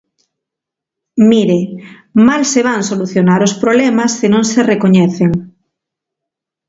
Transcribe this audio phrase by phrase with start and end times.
[1.31, 1.57] Mire,
[2.27, 5.31] mal se van solucionar os problemas se non se recoñecen.